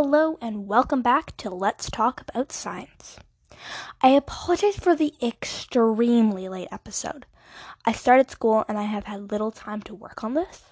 [0.00, 3.18] Hello and welcome back to Let's Talk About Science.
[4.00, 7.26] I apologize for the extremely late episode.
[7.84, 10.62] I started school and I have had little time to work on this.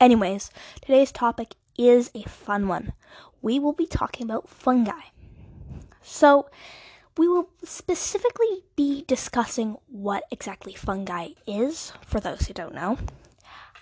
[0.00, 0.50] Anyways,
[0.82, 2.94] today's topic is a fun one.
[3.42, 5.02] We will be talking about fungi.
[6.02, 6.50] So,
[7.16, 12.98] we will specifically be discussing what exactly fungi is, for those who don't know,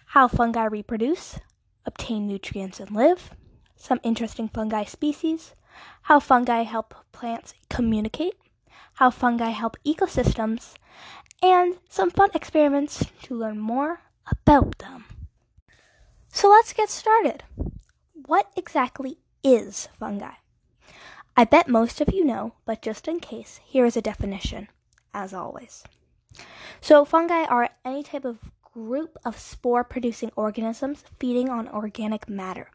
[0.08, 1.38] how fungi reproduce,
[1.86, 3.30] obtain nutrients, and live,
[3.78, 5.54] some interesting fungi species,
[6.02, 8.34] how fungi help plants communicate,
[8.94, 10.74] how fungi help ecosystems,
[11.42, 14.00] and some fun experiments to learn more
[14.30, 15.04] about them.
[16.28, 17.44] So let's get started.
[18.12, 20.34] What exactly is fungi?
[21.36, 24.68] I bet most of you know, but just in case, here is a definition,
[25.14, 25.84] as always.
[26.80, 28.38] So, fungi are any type of
[28.78, 32.70] group of spore producing organisms feeding on organic matter,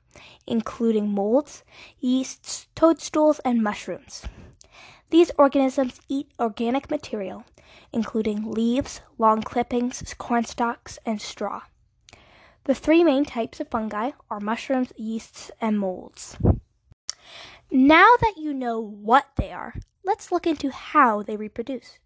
[0.46, 1.64] including molds,
[2.00, 4.26] yeasts, toadstools, and mushrooms.
[5.10, 7.46] These organisms eat organic material,
[7.94, 11.62] including leaves, long clippings, corn stalks, and straw.
[12.66, 16.38] The three main types of fungi are mushrooms, yeasts, and molds.
[17.72, 22.00] Now that you know what they are, let's look into how they reproduce.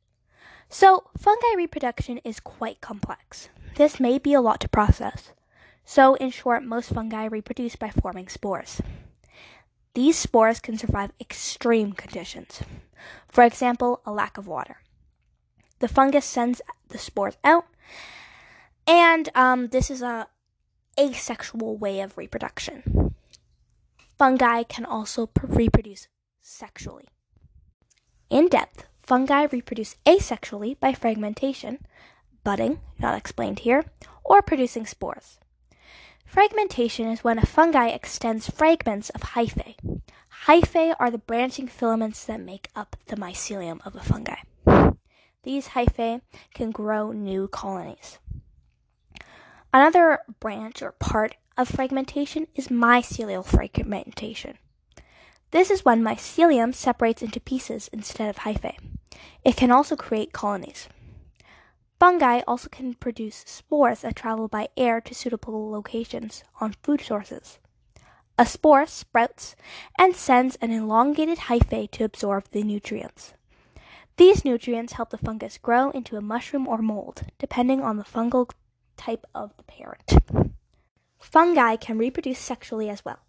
[0.70, 3.50] So, fungi reproduction is quite complex.
[3.76, 5.32] This may be a lot to process.
[5.86, 8.82] So, in short, most fungi reproduce by forming spores.
[9.94, 12.62] These spores can survive extreme conditions.
[13.30, 14.78] For example, a lack of water.
[15.80, 17.66] The fungus sends the spores out,
[18.86, 20.28] and um, this is a
[21.00, 23.14] asexual way of reproduction.
[24.18, 26.08] Fungi can also reproduce
[26.42, 27.08] sexually.
[28.30, 31.80] In depth, fungi reproduce asexually by fragmentation,
[32.44, 33.86] budding, not explained here,
[34.26, 35.40] or producing spores.
[36.26, 39.76] Fragmentation is when a fungi extends fragments of hyphae.
[40.46, 44.36] Hyphae are the branching filaments that make up the mycelium of a fungi.
[45.44, 46.20] These hyphae
[46.54, 48.20] can grow new colonies.
[49.74, 54.58] Another branch or part of fragmentation is mycelial fragmentation.
[55.52, 58.76] This is when mycelium separates into pieces instead of hyphae.
[59.44, 60.88] It can also create colonies.
[62.00, 67.58] Fungi also can produce spores that travel by air to suitable locations on food sources.
[68.38, 69.56] A spore sprouts
[69.98, 73.34] and sends an elongated hyphae to absorb the nutrients.
[74.18, 78.52] These nutrients help the fungus grow into a mushroom or mold, depending on the fungal
[78.96, 80.54] type of the parent.
[81.20, 83.20] Fungi can reproduce sexually as well.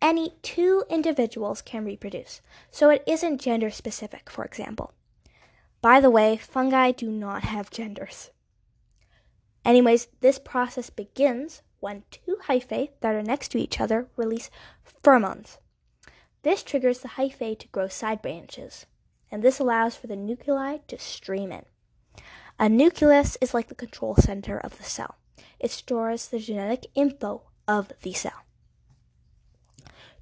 [0.00, 2.40] Any two individuals can reproduce,
[2.70, 4.92] so it isn't gender specific, for example.
[5.80, 8.30] By the way, fungi do not have genders.
[9.64, 14.50] Anyways, this process begins when two hyphae that are next to each other release
[15.02, 15.58] pheromones.
[16.42, 18.86] This triggers the hyphae to grow side branches,
[19.30, 21.64] and this allows for the nuclei to stream in.
[22.58, 25.16] A nucleus is like the control center of the cell.
[25.58, 28.45] It stores the genetic info of the cell.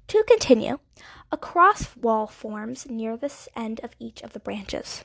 [0.07, 0.79] To continue,
[1.31, 5.03] a cross wall forms near the end of each of the branches.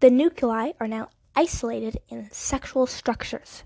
[0.00, 3.64] The nuclei are now isolated in sexual structures.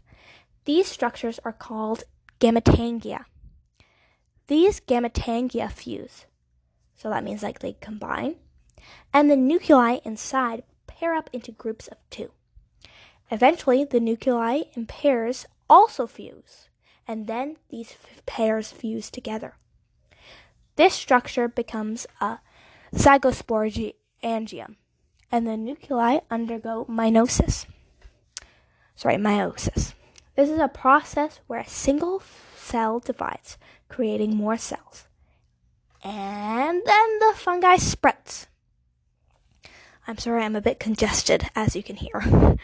[0.64, 2.04] These structures are called
[2.38, 3.24] gametangia.
[4.46, 6.26] These gametangia fuse,
[6.96, 8.36] so that means like they combine,
[9.12, 12.30] and the nuclei inside pair up into groups of two.
[13.30, 16.68] Eventually, the nuclei in pairs also fuse,
[17.06, 19.54] and then these f- pairs fuse together.
[20.80, 22.38] This structure becomes a
[22.94, 24.76] zygosporangium,
[25.30, 27.66] and the nuclei undergo meiosis.
[28.96, 29.92] Sorry, meiosis.
[30.36, 32.22] This is a process where a single
[32.56, 33.58] cell divides,
[33.90, 35.06] creating more cells.
[36.02, 38.46] And then the fungi sprouts.
[40.08, 42.22] I'm sorry, I'm a bit congested, as you can hear.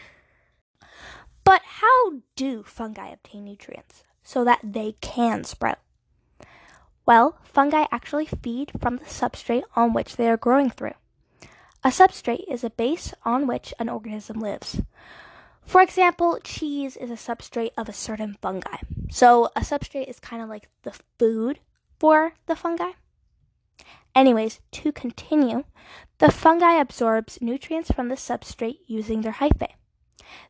[1.45, 5.81] But how do fungi obtain nutrients so that they can sprout?
[7.07, 10.95] Well, fungi actually feed from the substrate on which they are growing through.
[11.85, 14.81] A substrate is a base on which an organism lives.
[15.63, 18.79] For example, cheese is a substrate of a certain fungi.
[19.09, 21.61] So a substrate is kind of like the food
[22.01, 22.93] for the fungi.
[24.15, 25.65] Anyways, to continue,
[26.19, 29.75] the fungi absorbs nutrients from the substrate using their hyphae.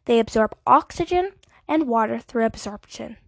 [0.06, 1.32] They absorb oxygen
[1.69, 3.19] and water through absorption.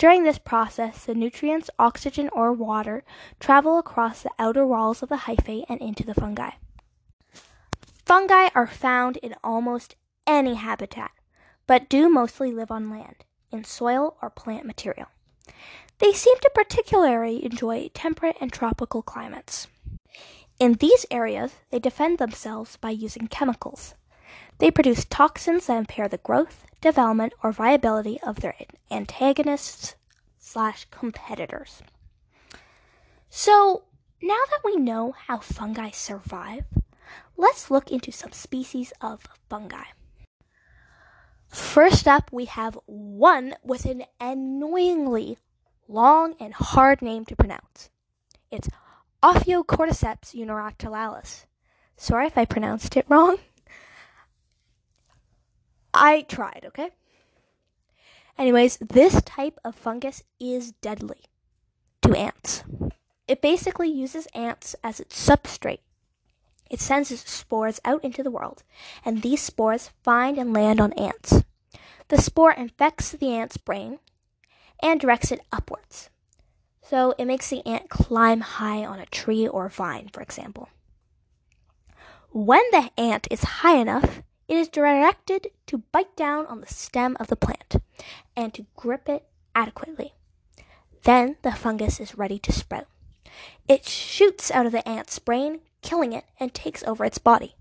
[0.00, 3.04] During this process, the nutrients, oxygen, or water
[3.38, 6.52] travel across the outer walls of the hyphae and into the fungi.
[8.06, 11.10] Fungi are found in almost any habitat,
[11.66, 15.08] but do mostly live on land, in soil or plant material.
[15.98, 19.66] They seem to particularly enjoy temperate and tropical climates.
[20.58, 23.92] In these areas, they defend themselves by using chemicals.
[24.60, 28.54] They produce toxins that impair the growth, development, or viability of their
[28.90, 29.96] antagonists
[30.38, 31.82] slash competitors.
[33.30, 33.84] So,
[34.22, 36.66] now that we know how fungi survive,
[37.38, 39.84] let's look into some species of fungi.
[41.48, 45.38] First up, we have one with an annoyingly
[45.88, 47.88] long and hard name to pronounce.
[48.50, 48.68] It's
[49.22, 51.46] Ophiocordyceps unilateralis.
[51.96, 53.38] Sorry if I pronounced it wrong.
[55.92, 56.90] I tried, okay?
[58.38, 61.20] Anyways, this type of fungus is deadly
[62.02, 62.64] to ants.
[63.28, 65.80] It basically uses ants as its substrate.
[66.70, 68.62] It sends its spores out into the world,
[69.04, 71.42] and these spores find and land on ants.
[72.08, 73.98] The spore infects the ant's brain
[74.82, 76.10] and directs it upwards.
[76.82, 80.68] So it makes the ant climb high on a tree or vine, for example.
[82.30, 87.16] When the ant is high enough, it is directed to bite down on the stem
[87.20, 87.76] of the plant
[88.36, 89.24] and to grip it
[89.54, 90.12] adequately.
[91.04, 92.88] Then the fungus is ready to sprout.
[93.68, 97.54] It shoots out of the ant's brain, killing it, and takes over its body.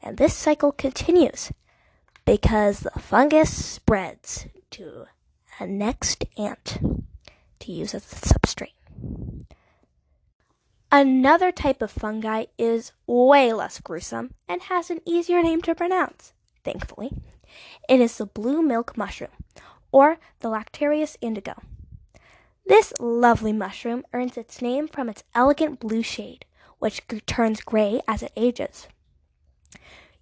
[0.00, 1.50] And this cycle continues
[2.24, 5.06] because the fungus spreads to
[5.58, 6.78] a next ant
[7.58, 8.74] to use as a substrate.
[10.92, 16.32] Another type of fungi is way less gruesome and has an easier name to pronounce,
[16.62, 17.10] thankfully.
[17.88, 19.32] It is the blue milk mushroom,
[19.90, 21.54] or the Lactarius indigo.
[22.64, 26.44] This lovely mushroom earns its name from its elegant blue shade,
[26.78, 28.86] which turns gray as it ages.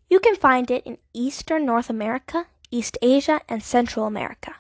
[0.09, 4.57] You can find it in eastern North America, East Asia, and Central America.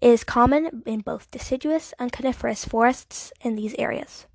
[0.00, 4.26] It is common in both deciduous and coniferous forests in these areas.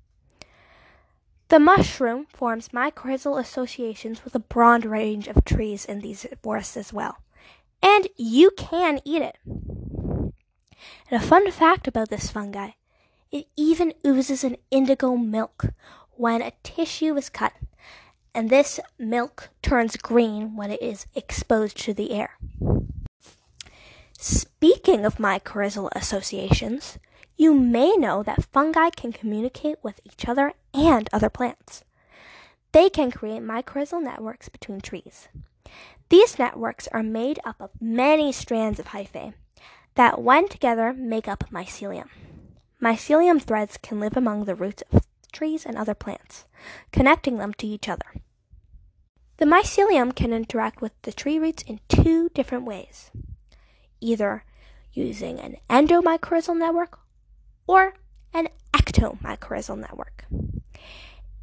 [1.48, 6.92] The mushroom forms mycorrhizal associations with a broad range of trees in these forests as
[6.92, 7.18] well.
[7.80, 9.38] And you can eat it.
[9.46, 10.32] And
[11.12, 12.70] a fun fact about this fungi
[13.30, 15.66] it even oozes an indigo milk
[16.12, 17.52] when a tissue is cut,
[18.34, 22.38] and this milk turns green when it is exposed to the air.
[24.18, 26.98] Speaking of mycorrhizal associations,
[27.36, 31.84] you may know that fungi can communicate with each other and other plants.
[32.72, 35.28] They can create mycorrhizal networks between trees.
[36.08, 39.34] These networks are made up of many strands of hyphae
[39.94, 42.08] that, when together, make up mycelium.
[42.80, 46.44] Mycelium threads can live among the roots of trees and other plants,
[46.92, 48.06] connecting them to each other.
[49.38, 53.10] The mycelium can interact with the tree roots in two different ways
[53.98, 54.44] either
[54.92, 56.98] using an endomycorrhizal network
[57.66, 57.94] or
[58.32, 60.24] an ectomycorrhizal network.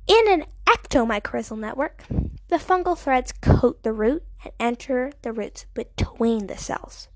[0.08, 2.04] In an ectomycorrhizal network,
[2.50, 7.08] the fungal threads coat the root and enter the roots between the cells.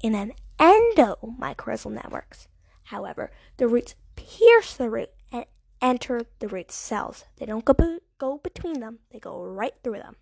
[0.00, 2.36] In an endomycorrhizal network,
[2.84, 5.46] however, the roots pierce the root and
[5.80, 7.24] enter the root cells.
[7.38, 7.74] They don't go,
[8.18, 10.16] go between them, they go right through them.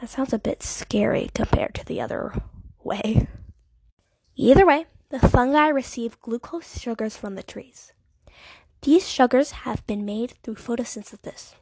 [0.00, 2.34] That sounds a bit scary compared to the other
[2.82, 3.28] way.
[4.36, 7.92] Either way, the fungi receive glucose sugars from the trees.
[8.80, 11.52] These sugars have been made through photosynthesis.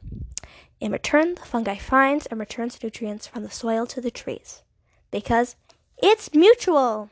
[0.79, 4.63] In return, the fungi finds and returns nutrients from the soil to the trees
[5.11, 5.57] because
[6.01, 7.09] it's mutual.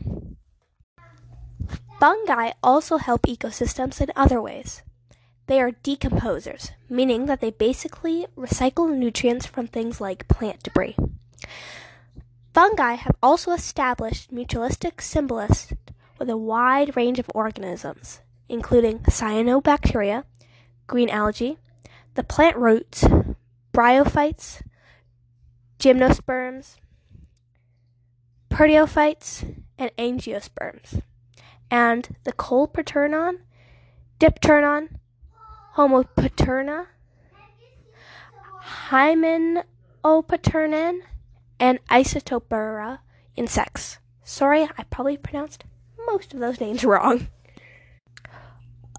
[1.99, 4.81] Fungi also help ecosystems in other ways.
[5.47, 10.95] They are decomposers, meaning that they basically recycle nutrients from things like plant debris.
[12.53, 15.73] Fungi have also established mutualistic symbiosis
[16.19, 20.25] with a wide range of organisms, including cyanobacteria,
[20.85, 21.57] green algae,
[22.15, 23.05] the plant roots,
[23.73, 24.61] bryophytes,
[25.79, 26.75] gymnosperms,
[28.49, 31.01] proteophytes, and angiosperms,
[31.71, 33.37] and the colpaternon,
[34.19, 34.89] dipternon,
[35.75, 36.87] homopaterna,
[38.89, 40.99] hymenopaternum,
[41.59, 42.99] and Isotopura
[43.35, 43.99] insects.
[44.23, 45.65] Sorry, I probably pronounced
[46.07, 47.27] most of those names wrong.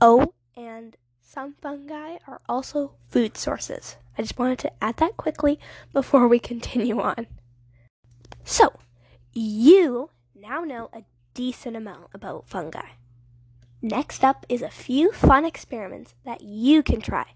[0.00, 3.96] Oh, and some fungi are also food sources.
[4.16, 5.58] I just wanted to add that quickly
[5.92, 7.26] before we continue on.
[8.44, 8.72] So,
[9.32, 11.04] you now know a
[11.34, 12.88] decent amount about fungi.
[13.82, 17.26] Next up is a few fun experiments that you can try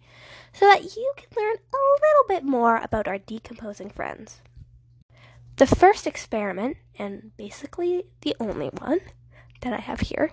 [0.53, 4.43] so that you can learn a little bit more about our decomposing friends.
[5.57, 9.01] The first experiment, and basically the only one
[9.65, 10.31] that I have here,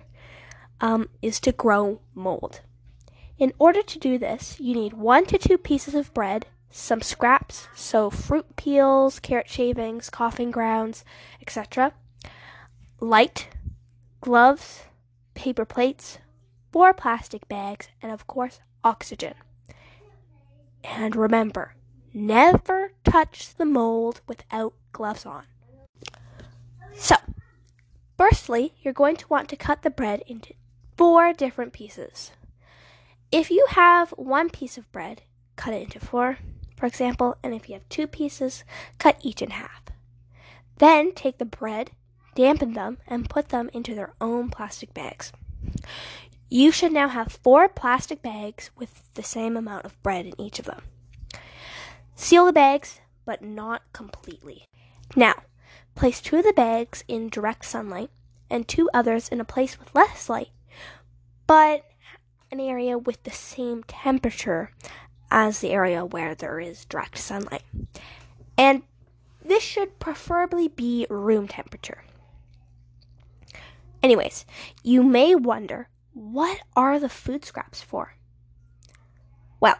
[0.80, 2.60] um, is to grow mold.
[3.38, 7.66] In order to do this, you need one to two pieces of bread, some scraps,
[7.74, 11.04] so fruit peels, carrot shavings, coffee grounds,
[11.40, 11.92] etc.,
[13.00, 13.48] light,
[14.20, 14.84] gloves,
[15.34, 16.18] paper plates,
[16.70, 19.34] four plastic bags, and of course, oxygen.
[20.84, 21.74] And remember,
[22.14, 25.44] never touch the mold without gloves on.
[26.94, 27.16] So,
[28.22, 30.54] firstly, you're going to want to cut the bread into
[30.96, 32.30] four different pieces.
[33.32, 35.22] If you have one piece of bread,
[35.56, 36.38] cut it into four,
[36.76, 38.62] for example, and if you have two pieces,
[38.98, 39.82] cut each in half.
[40.78, 41.90] Then take the bread,
[42.36, 45.32] dampen them, and put them into their own plastic bags.
[46.48, 50.60] You should now have four plastic bags with the same amount of bread in each
[50.60, 50.82] of them.
[52.14, 54.66] Seal the bags, but not completely.
[55.16, 55.42] Now,
[55.94, 58.10] place two of the bags in direct sunlight
[58.50, 60.50] and two others in a place with less light,
[61.46, 61.84] but
[62.50, 64.70] an area with the same temperature
[65.30, 67.62] as the area where there is direct sunlight.
[68.58, 68.82] And
[69.44, 72.04] this should preferably be room temperature.
[74.02, 74.44] Anyways,
[74.82, 78.14] you may wonder what are the food scraps for?
[79.60, 79.78] Well,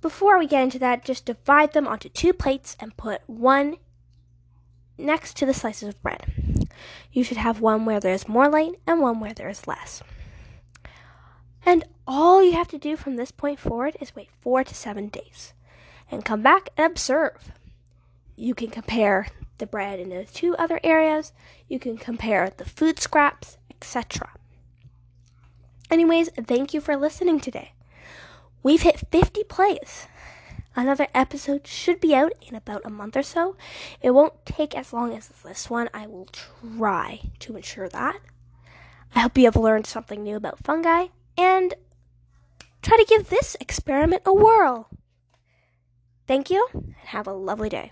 [0.00, 3.76] before we get into that, just divide them onto two plates and put one
[5.02, 6.68] next to the slices of bread.
[7.12, 10.02] You should have one where there's more light and one where there is less.
[11.64, 15.08] And all you have to do from this point forward is wait four to seven
[15.08, 15.52] days
[16.10, 17.52] and come back and observe.
[18.36, 19.28] You can compare
[19.58, 21.32] the bread in the two other areas,
[21.68, 24.30] you can compare the food scraps, etc.
[25.90, 27.74] Anyways, thank you for listening today.
[28.62, 30.06] We've hit 50 plays.
[30.74, 33.56] Another episode should be out in about a month or so.
[34.00, 35.90] It won't take as long as this one.
[35.92, 38.20] I will try to ensure that.
[39.14, 41.74] I hope you have learned something new about fungi and
[42.80, 44.88] try to give this experiment a whirl.
[46.26, 47.90] Thank you and have a lovely day.